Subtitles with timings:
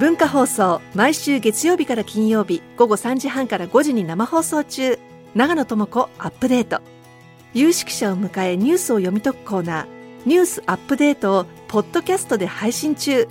[0.00, 4.98] 文化放送毎週月曜日から金曜日午後3時半から5時に生放送中。
[5.34, 6.80] 長野智子アップデート。
[7.52, 9.86] 有識者を迎えニュースを読み解くコーナー。
[10.24, 13.28] ニュースアップデートをポッドキャストで配信中。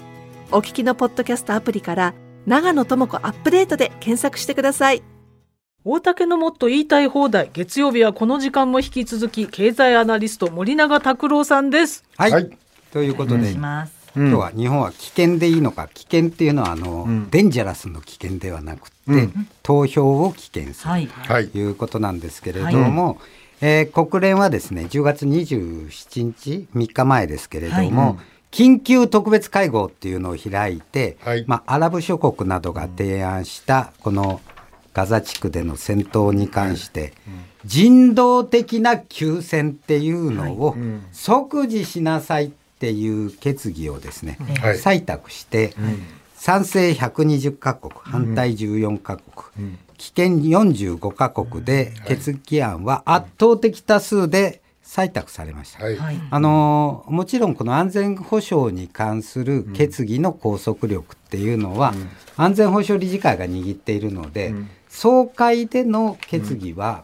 [0.51, 2.13] お聞きのポッドキャストアプリから
[2.45, 5.01] 長野智子アップデートで検索してください。
[5.83, 7.49] 大竹のもっと言いたい放題。
[7.51, 12.03] 月曜日はこの時間も引き続き経済アナリスト森永拓郎さんです。
[12.15, 12.57] はい、はい。
[12.91, 13.57] ということで、し
[14.09, 14.19] ます。
[14.19, 19.29] 今日は日本は危険でいいのか危険っていうのはあの、デンジャラスの危険ではなくて、
[19.63, 21.07] 投票を危険する、はい。
[21.07, 21.47] はい。
[21.47, 23.19] ということなんですけれども、
[23.61, 28.19] えー国連はですね10月27日3日前ですけれども、
[28.51, 31.45] 緊急特別会合っていうのを開いて、はい。
[31.47, 34.41] まあ、アラブ諸国などが提案したこの
[34.93, 37.13] ガザ地区での戦闘に関して、
[37.65, 40.75] 人道的な休戦っていうのを
[41.11, 44.75] 即時しなさいっていう決議をですね、はい。
[44.77, 45.73] 採択して、
[46.35, 55.83] 賛成120カ国反対14カ国、棄権45カ国で決議案は圧倒的多数で採択されました。
[55.83, 55.97] はい。
[55.97, 56.19] はい。
[56.31, 61.93] あのもちろんこの安全保障に関する決議の拘束力っていうのは、
[62.37, 64.55] 安全保障理事会が握っているので、
[64.87, 67.03] 総会での決議は、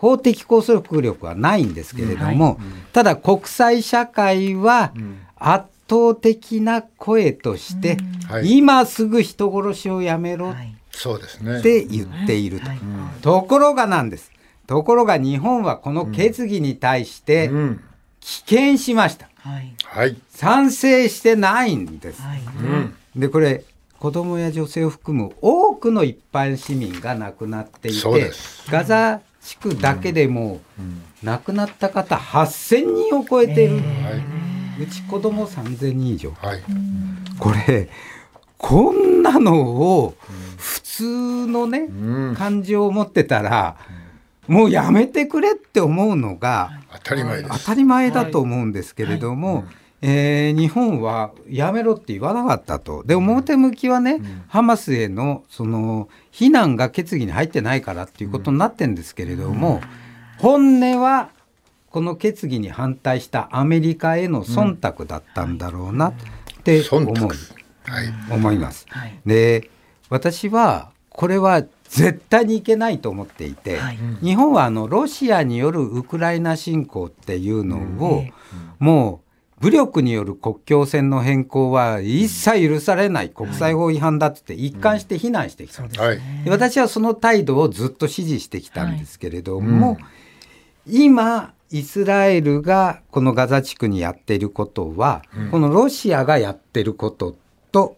[0.00, 2.58] 法的拘束力はないんですけれども、
[2.94, 4.94] ただ国際社会は
[5.36, 10.74] 圧倒的な声として、はい今すぐ人殺しをやめろはい。
[10.92, 12.68] そうですねって言っていると。
[12.68, 12.80] はい
[13.20, 14.32] ところがなんです。
[14.66, 17.80] ところが日本はこの決議に対してうん
[18.22, 19.28] 棄権しました。
[19.36, 19.74] はい。
[19.84, 22.22] はい賛成してないんです。
[22.22, 22.40] はい。
[22.40, 23.64] うんでこれ
[23.98, 28.30] 子供や女性を含む多くの一般市民が亡くなっていて
[28.70, 30.60] ガザ地区だけでも
[31.22, 33.80] 亡くなった方8,000人を超えている、は
[34.78, 34.82] い。
[34.82, 36.32] うち子供3,000人以上。
[36.32, 36.62] はい。
[37.38, 37.88] これ
[38.58, 40.14] こんなのを
[40.58, 42.34] 普通のね、うん。
[42.36, 43.76] 感情を持ってたら
[44.46, 47.58] もうやめてくれって思うのが当たり前です。
[47.60, 49.64] 当たり前だと思うんですけれども、
[50.02, 53.04] えー日本はやめろって言わなかったと。
[53.04, 59.80] で表向きはね、ハマスへのその非難が決議に入ってないからっていうことになってるんですけれども、
[60.38, 61.30] 本音は
[61.90, 66.14] この決議に反対したアメリカへの忖度だったんだろうなっ
[66.64, 68.86] て思う、はい思います。
[68.88, 69.18] はい。
[69.26, 69.70] で
[70.08, 73.98] 私はこれは絶対にいけないと思っていて、はい。
[74.22, 78.24] 日本はあのロシアによるウクライナ侵攻っていうのを、
[78.78, 79.29] もう
[79.60, 85.82] 武力による国境線の変更は一切許されない国際法違反だって一貫して非難してきた。
[85.82, 89.98] んです、はいで私はその態度をずっと支持してきたんですけれども、
[90.86, 97.36] 今イスラエルがこのガザ地区にやっていることは、このロシアがやってること
[97.70, 97.96] と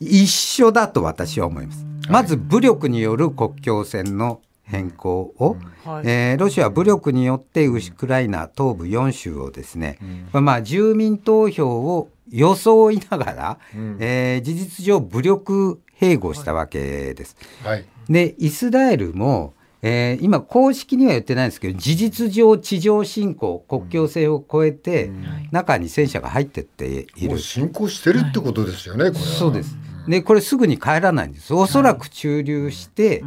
[0.00, 1.86] 一緒だと私は思います。
[2.10, 4.40] まず武力による国境線の
[4.70, 6.04] 変更を、はい。
[6.06, 9.98] えーロシアは武力によってウクライナ東部4州をですね、
[10.32, 13.58] まあ、住民投票を装いながら、
[13.98, 17.36] えー事実上武力併合したわけです。
[17.62, 17.84] はい。
[18.08, 25.10] でイスラエルも、えー今公式には言ってないんですけど事実上地上侵攻国境線を越えて、
[25.50, 27.30] 中に戦車が入ってっている。
[27.30, 29.26] もう進行してるってことですよねこれは。
[29.26, 29.76] そうです。
[30.08, 31.52] でこれすぐに帰らないんです。
[31.54, 33.22] おそらく駐留して、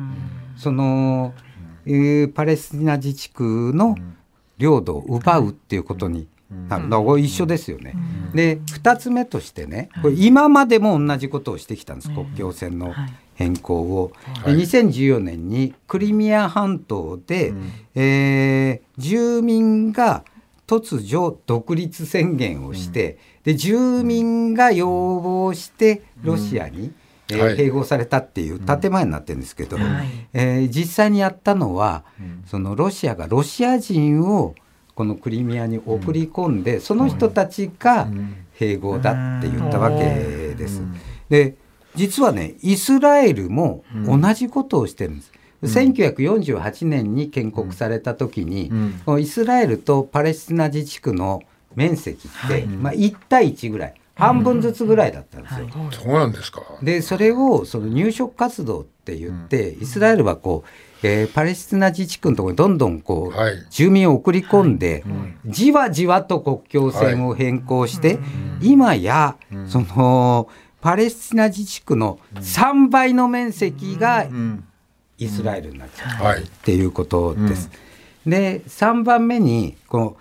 [0.64, 1.34] その、
[1.86, 3.96] えーパレスチナ自治区の
[4.58, 6.28] 領土を奪うっていうことに
[6.70, 6.84] なる。
[6.84, 7.94] だからこれ一緒ですよね。
[8.34, 12.94] で2つ目としてねこれ今までも同じことをしてきたんです、国境線の
[13.36, 14.14] 変更を。
[14.46, 17.54] で2014年にクリミア半島で、
[17.96, 20.24] えー住民が
[20.66, 24.88] 突如独立宣言をして、で住民が要
[25.20, 26.94] 望してロシアに、
[27.38, 27.56] えーはい。
[27.58, 30.08] 併合されたっていう建前になってるんですけど、はい。
[30.34, 32.04] えー実際にやったのは、
[32.46, 34.56] そのロシアがロシア人を
[34.96, 38.08] このクリミアに送り込んで、その人たちが
[38.60, 40.82] 併合だって言ったわけです。
[41.30, 41.56] で
[41.96, 45.32] 実はねイスラエルも同じことをしてるんです。
[45.64, 48.70] 1948年に建国された時に、
[49.06, 51.42] このイスラエルとパレスチナ自治区の
[51.76, 55.68] 面積って、まあ、1対1ぐらい半分ずつぐらいだったんですよ。
[55.92, 56.62] そうなんですか。
[56.82, 63.56] でそれをその入植活動って言って、イスラエルはこう、えーパレスチナ自治区のところにどんどんこう、はい。
[63.70, 65.04] 住民を送り込んで、
[65.46, 68.20] じわじわと国境線を変更して、
[68.62, 69.36] 今や、
[69.68, 70.48] その
[70.80, 74.28] パレスチナ自治区の3倍の面積が
[75.18, 76.24] イスラエルになっちゃう。
[76.24, 76.44] はい。
[76.44, 77.70] っていうことです。
[78.26, 80.18] で3番目にこの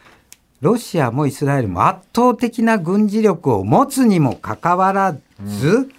[0.62, 5.90] ロシアもイスラエルも圧倒的な軍事力を持つにもかかわらず、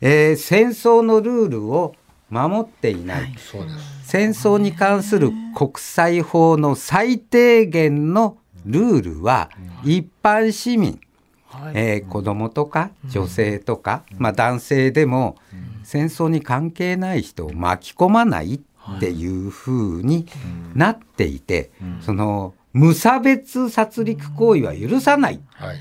[0.00, 1.96] えー戦争のルールを
[2.30, 3.76] 守っていない、そうです。
[4.04, 9.50] 戦争に関する国際法の最低限のルールは
[9.82, 11.00] 一般市民、
[11.48, 11.72] はい。
[11.74, 15.38] えー子供とか女性とか、まあ、男性でも
[15.82, 20.28] 戦争に関係ない人を巻き込まないっていう風に
[20.76, 25.40] なっていて、その無差別殺戮行為は許さない。
[25.54, 25.78] はい。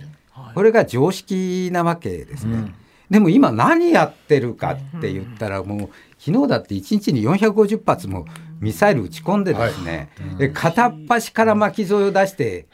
[0.54, 2.74] これが常識なわけですね。
[3.10, 8.26] でも今何やってるかって言ったらもう昨日だって1日に450発も
[8.60, 12.68] ミサイル撃ち込んでですね、で片っ端から巻き添えを出して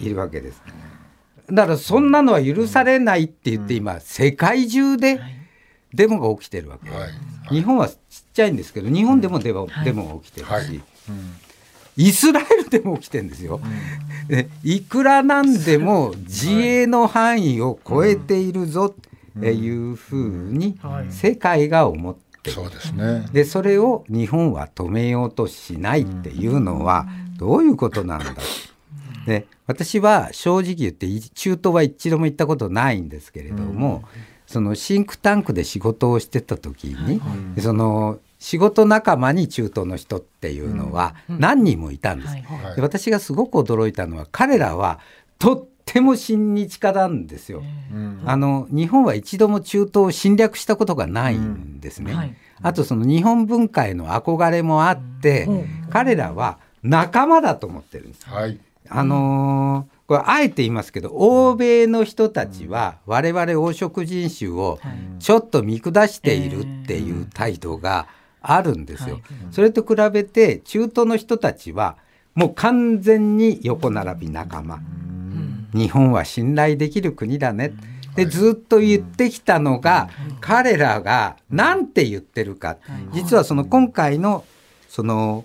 [0.00, 0.62] いるわけです。
[1.52, 5.20] だからそんなのは許されないって言って今世界中で
[5.94, 6.90] デモが起きてるわけ。
[6.90, 7.54] はい。
[7.54, 7.96] 日本はちっ
[8.32, 10.82] ちゃいんですけど日本でもデモ,、デモが起きてるし、はい
[11.96, 13.60] イスラエルでも起きてるんですよ。
[14.28, 18.94] でいくらなんでも自衛の範囲を超えているぞ
[19.38, 21.12] っていうふうにはい。
[21.12, 22.52] 世界が思ってる。
[22.52, 23.26] そうですね。
[23.32, 27.06] でそれを日本は止めようとしないっていうのは
[27.38, 28.34] どういうことなんだ？
[29.26, 34.04] で私は正直言ってい中東は一度も行ったことないんですけれども、
[34.46, 37.20] そのシンクタンクで仕事をしてた時に、
[37.60, 42.34] その仕事仲間に中東の人っていうのは何人もいたんです。
[42.76, 45.00] で私がすごく驚いたのは彼らは
[45.40, 47.64] とっても親日家なんですよ。
[47.92, 48.22] うん。
[48.24, 52.14] あの日本は一度も中東を侵略したことがないんですね。
[52.14, 52.36] はい。
[52.62, 55.48] あとその日本文化への憧れもあって、
[55.90, 58.30] 彼らは仲間だと思ってるんです。
[58.30, 58.60] はい。
[58.88, 64.78] あのーこれあえて言いますけど欧米の人たちは我々黄色人種を
[65.18, 68.06] ちょっと見下しているっていう態度が
[68.52, 69.20] あるんですよ。
[69.50, 71.96] それと比べて中東の人たちは
[72.34, 74.80] もう完全に横並び仲間。
[75.74, 77.72] 日本は信頼できる国だね。
[78.14, 80.08] でずっと言ってきたのが
[80.40, 82.78] 彼らが何て言ってるか。
[83.12, 84.44] 実はその今回の
[84.88, 85.44] その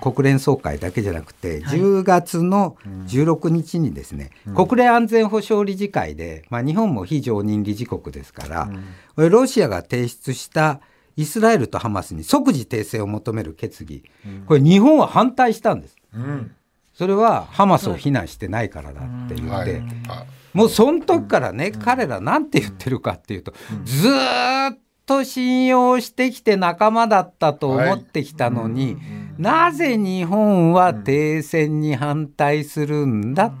[0.00, 2.76] 国連総会だけじゃなくて10月の
[3.06, 8.70] 16日にですね国連安全保障理事会でまあ日本も非常任理事国ですから
[9.16, 10.80] ロシアが提出した
[11.16, 14.04] イスラエルとハマスに即時停戦を求める決議。
[14.46, 15.96] これ日本は反対したんです。
[16.14, 16.54] うん。
[16.92, 19.82] それはハマスを非難してないからだって言って、はい。
[20.08, 23.54] あもうその時からね、彼らなんて言ってるかっていうと、
[23.84, 28.96] ずーっと信用してきて仲間だったと思ってきたのに、
[29.38, 33.52] なぜ日本は停戦に反対するんだっ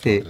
[0.00, 0.24] て。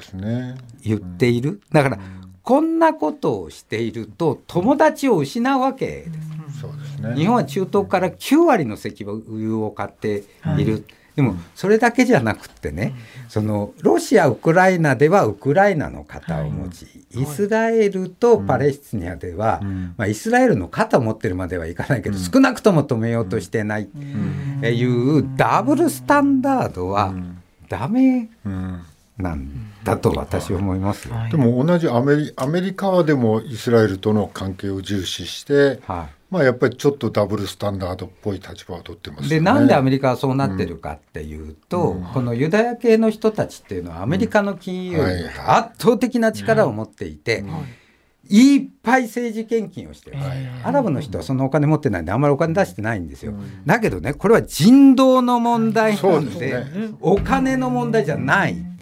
[0.82, 1.61] 言っている。
[1.73, 1.99] だから、
[2.44, 6.61] こんなことをしていると友達を失うわけです。
[6.61, 7.14] そうですね。
[7.17, 10.25] 日本は中東から9割の石油を買って
[10.58, 10.85] いる。
[11.17, 12.94] でもそれだけじゃなくってね、
[13.29, 19.61] そのロシア・ウクライナではウクライナの肩を持ち、イスラエルとパレスチナでは、
[19.96, 23.87] まあ、イスラエルの肩を持ってるまではいかないけど、少なくとも止めようとしてないっ
[24.61, 27.14] ていうダブルスタンダードは
[27.69, 28.82] ダメうん。
[29.19, 31.15] なんだと私は思いますよ。
[31.31, 36.25] でも同じアメリアメリカはでもイスラエルとの関係を重視して、はい。
[36.31, 39.37] まあやっぱりちょっとダブルスタンダードっぽい立場を取ってますよね。
[39.37, 47.45] でなんでアメリカはそうなってるかっていうと、このユダヤ系の人たちっていうのはアメリカの金融より圧倒的な力を持っていて、
[48.29, 48.57] い。
[48.57, 50.17] っぱい政治献金をしてる、
[50.65, 56.27] アラブの人はそのお金持ってないんであんまりお金出してないんですよ、だけどねこれは人道の問題そうん。
[56.27, 58.74] ですなでねお金の問題じゃない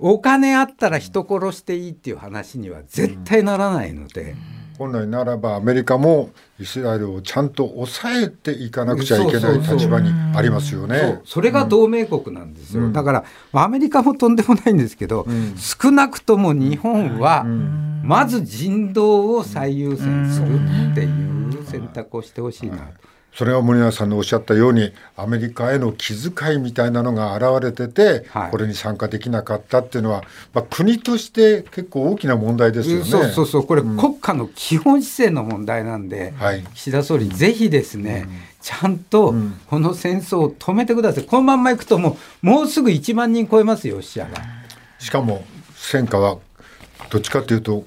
[0.00, 4.34] お金あったら人殺していいっていう話には絶対ならないので。
[4.78, 11.20] 本来ならばアメリカもイスラエルをちゃんと抑えていかなくちゃいけない立場にありますよね。
[11.26, 15.26] それが同盟国なんですよ、だからアメリカもとんでもないんですけど、
[15.56, 17.44] 少なくとも日本は
[18.02, 20.58] まず人道を最優先する
[20.92, 22.88] っていう選択をしてほしいな、
[23.34, 28.50] それは森永さんのおっしゃったようにアメリカへの気遣いみたいなのが現れてて、はい。
[28.50, 33.04] これに参加できなかったっていうのは、まあ、国として結構大きな問題ですよね。
[33.04, 33.66] そうそうそう。
[33.66, 36.64] これ国家の基本姿勢の問題なんで、はい。
[36.74, 38.28] 岸田総理ぜひですね、
[38.60, 39.34] ちゃんと
[39.68, 41.24] この戦争を止めてください。
[41.24, 44.30] このまんまいくともうもうすぐ1万人超えますよ死者が。
[44.98, 45.44] しかも
[45.76, 46.38] 戦火は
[47.10, 47.84] どっちかというと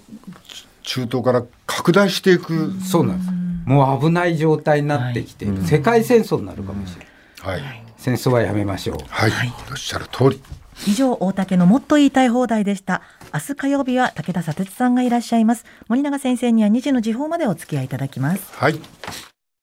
[0.84, 3.33] 中東から拡大していく、そうなんです
[3.66, 7.06] もう危ない状態になってきている、世界戦争になるかもしれ
[7.46, 7.84] ない、はい。
[7.98, 8.98] 戦争はやめましょう。
[9.08, 9.32] はい、
[9.72, 10.42] おっしゃる通り。
[10.88, 13.02] 以上大竹のもっと言いたい放題でした。
[13.34, 15.66] 明日火曜日は武田砂鉄さんがいらっしゃいます。
[15.88, 18.54] 森永先生には2時の時報までお付き合いいただきます。
[18.54, 18.80] はい